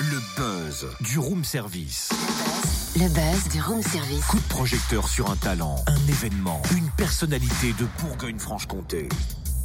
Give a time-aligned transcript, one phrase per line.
[0.00, 2.08] Le buzz du room service.
[2.96, 4.24] Le buzz du room service.
[4.26, 9.08] Coup de projecteur sur un talent, un événement, une personnalité de Bourgogne-Franche-Comté.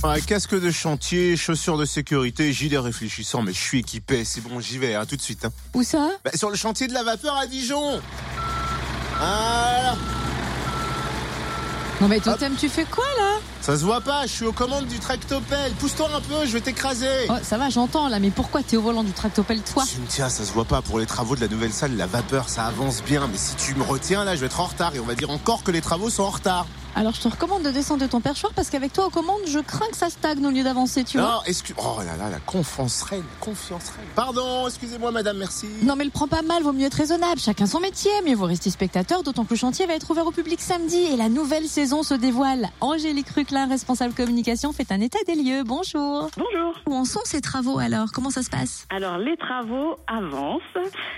[0.03, 4.59] Ouais, casque de chantier, chaussures de sécurité, gilet réfléchissant, mais je suis équipé, c'est bon,
[4.59, 5.45] j'y vais, hein, tout de suite.
[5.45, 5.51] hein.
[5.73, 6.09] Où ça?
[6.25, 8.01] Bah, sur le chantier de la vapeur à Dijon
[9.17, 9.95] Voilà
[12.01, 13.39] Non mais Totem, tu fais quoi là?
[13.61, 15.71] Ça se voit pas, je suis aux commandes du tractopelle.
[15.79, 17.07] Pousse-toi un peu, je vais t'écraser.
[17.29, 19.85] Oh, ça va, j'entends là, mais pourquoi t'es au volant du tractopelle toi?
[19.85, 20.81] Cynthia, ça se voit pas.
[20.81, 23.73] Pour les travaux de la nouvelle salle, la vapeur, ça avance bien, mais si tu
[23.75, 24.93] me retiens là, je vais être en retard.
[24.95, 26.67] Et on va dire encore que les travaux sont en retard.
[26.95, 29.57] Alors je te recommande de descendre de ton perchoir parce qu'avec toi aux commandes, je
[29.59, 31.27] crains que ça stagne au lieu d'avancer, tu vois.
[31.27, 31.75] Non, excuse...
[31.79, 34.05] Oh là là, la confiance reine, confiance reine.
[34.15, 35.67] Pardon, excusez-moi madame, merci.
[35.81, 38.45] Non mais le prends pas mal, vaut mieux être raisonnable, chacun son métier, mieux vaut
[38.45, 41.65] rester spectateur, d'autant que le chantier va être ouvert au public samedi et la nouvelle
[41.65, 42.69] saison se dévoile.
[42.79, 45.63] Angélique Ruclin, responsable communication, fait un état des lieux.
[45.63, 46.29] Bonjour.
[46.37, 46.75] Bonjour.
[46.85, 48.11] Où en sont ces travaux alors?
[48.13, 48.85] Comment ça se passe?
[48.91, 50.61] Alors les travaux avancent.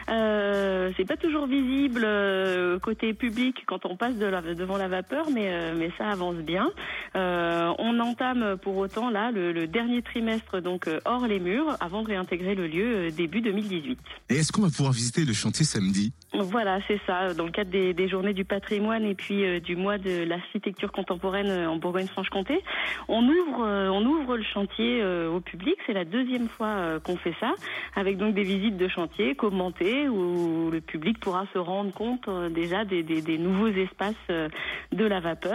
[0.09, 4.87] Euh, c'est pas toujours visible euh, côté public quand on passe de la- devant la
[4.87, 6.69] vapeur, mais euh, mais ça avance bien.
[7.15, 11.77] Euh, on entame pour autant là le, le dernier trimestre donc euh, hors les murs
[11.79, 13.97] avant de réintégrer le lieu euh, début 2018.
[14.29, 16.11] Et est-ce qu'on va pouvoir visiter le chantier samedi?
[16.33, 17.33] Voilà, c'est ça.
[17.33, 20.91] Dans le cadre des, des journées du patrimoine et puis euh, du mois de l'architecture
[20.91, 22.59] contemporaine euh, en Bourgogne-Franche-Comté,
[23.07, 25.75] on ouvre, euh, on ouvre le chantier euh, au public.
[25.87, 27.53] C'est la deuxième fois euh, qu'on fait ça,
[27.95, 32.49] avec donc des visites de chantier commentées où le public pourra se rendre compte euh,
[32.49, 34.49] déjà des, des- des nouveaux espaces euh,
[34.91, 35.54] de la vapeur.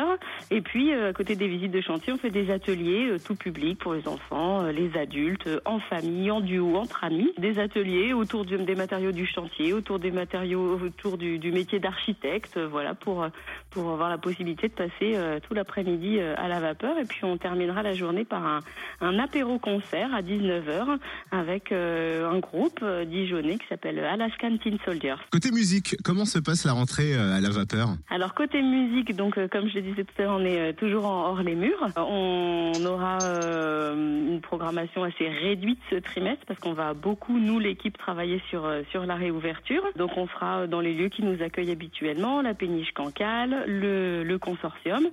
[0.50, 3.34] Et puis, euh, à côté des visites de chantier, on fait des ateliers euh, tout
[3.34, 7.30] public pour les enfants, euh, les adultes, en famille, en duo, entre amis.
[7.38, 11.78] Des ateliers autour du- des matériaux du chantier, autour des matériaux, autour du, du métier
[11.78, 13.26] d'architecte, voilà, pour,
[13.70, 16.98] pour avoir la possibilité de passer tout l'après-midi à la vapeur.
[16.98, 18.60] Et puis, on terminera la journée par un,
[19.00, 20.98] un apéro-concert à 19h
[21.32, 25.14] avec un groupe dijonnais qui s'appelle Alaskan Teen Soldiers.
[25.30, 27.88] Côté musique, comment se passe la rentrée à la vapeur?
[28.10, 29.82] Alors côté musique, donc comme je le
[30.18, 31.82] on est euh, toujours en hors les murs.
[31.82, 37.58] Euh, On aura euh, une programmation assez réduite ce trimestre parce qu'on va beaucoup nous
[37.58, 39.82] l'équipe travailler sur sur la réouverture.
[39.96, 44.38] Donc on sera dans les lieux qui nous accueillent habituellement, la péniche Cancale, le, le
[44.38, 45.06] consortium,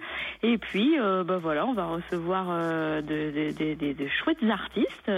[0.44, 5.12] et puis euh, bah voilà, on va recevoir euh, de, de, chouettes artistes.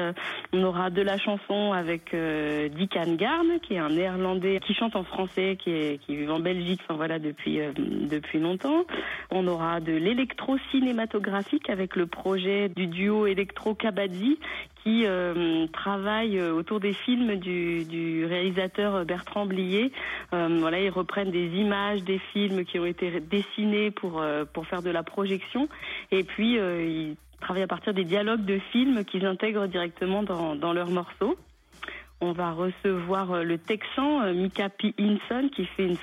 [0.53, 2.97] On aura de la chanson avec euh, Dick
[3.63, 6.95] qui est un néerlandais qui chante en français, qui, est, qui vit en Belgique, enfin
[6.95, 8.85] voilà, depuis, depuis longtemps.
[9.31, 14.39] On aura de l'électro-cinématographique avec le projet du duo électro-kabadzi
[14.83, 19.91] qui euh, travaille euh, autour des films du, réalisateur Bertrand Blier.
[20.33, 24.23] Euh, voilà, ils reprennent des images des films qui ont été dessinés pour,
[24.53, 25.67] pour faire de la projection.
[26.11, 30.73] Et puis, ils travaillent à partir des dialogues de films qu'ils intègrent directement dans, dans
[30.73, 31.35] leurs morceaux.
[32.21, 34.93] On va recevoir le Texan Mika P.
[34.99, 35.97] Hinson qui fait une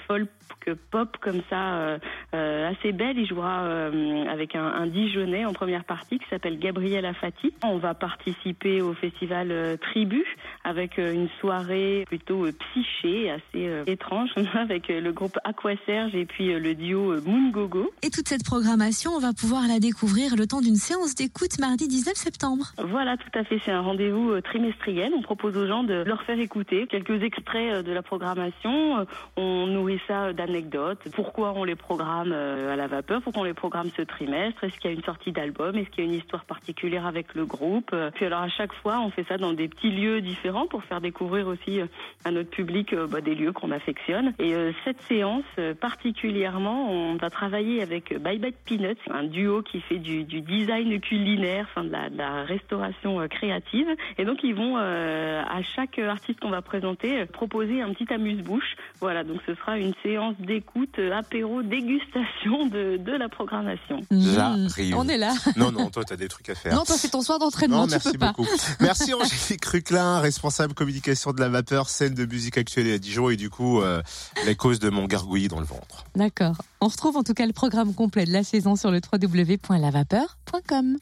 [0.48, 1.98] folk pop comme ça euh,
[2.34, 3.18] euh, assez belle.
[3.18, 7.52] Il jouera euh, avec un, un Dijonais en première partie qui s'appelle Gabriel Afati.
[7.64, 10.24] On va participer au festival euh, Tribu
[10.64, 16.74] avec une soirée plutôt euh, psyché, assez étrange avec le groupe Aquaserge et puis le
[16.74, 17.90] duo euh, Moon Gogo.
[18.02, 21.88] Et toute cette programmation, on va pouvoir la découvrir le temps d'une séance d'écoute mardi
[21.88, 22.66] 19 septembre.
[22.78, 23.60] Voilà, tout à fait.
[23.64, 25.12] C'est un rendez-vous trimestriel.
[25.16, 29.06] On propose aux gens de leur faire écouter quelques extraits de la programmation.
[29.36, 31.00] On nourrit ça d'anecdotes.
[31.14, 33.20] Pourquoi on les programme euh, à la vapeur?
[33.22, 34.62] Pourquoi on les programme ce trimestre?
[34.62, 35.76] Est-ce qu'il y a une sortie d'album?
[35.76, 37.90] Est-ce qu'il y a une histoire particulière avec le groupe?
[37.92, 40.84] Euh, Puis alors à chaque fois, on fait ça dans des petits lieux différents pour
[40.84, 41.86] faire découvrir aussi euh,
[42.24, 44.34] à notre public bah, des lieux qu'on affectionne.
[44.38, 44.54] Et
[44.84, 45.44] cette séance,
[45.80, 51.66] particulièrement, on va travailler avec Bye Bye Peanuts, un duo qui fait du, design culinaire,
[51.70, 53.88] enfin de la, restauration créative.
[54.18, 58.76] Et donc ils vont à chaque artiste qu'on va présenter proposer un petit amuse-bouche.
[59.00, 64.00] Voilà, donc ce sera une séance d'écoute, euh, apéro, dégustation de, de la programmation.
[64.10, 64.96] J'arrive.
[64.96, 65.34] On est là.
[65.56, 66.74] Non, non, toi, t'as des trucs à faire.
[66.74, 68.32] Non, toi, c'est ton soir d'entraînement, Non, tu merci peux pas.
[68.32, 68.46] beaucoup.
[68.80, 73.36] Merci Angélique Ruclin, responsable communication de la vapeur, scène de musique actuelle à Dijon et
[73.36, 74.02] du coup euh,
[74.44, 76.04] les causes de mon gargouillis dans le ventre.
[76.14, 76.56] D'accord.
[76.80, 80.96] On retrouve en tout cas le programme complet de la saison sur le www.lavapeur.com.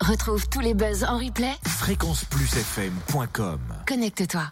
[0.00, 1.52] Retrouve tous les buzz en replay.
[1.66, 4.42] Fréquenceplusfm.com Connecte-toi.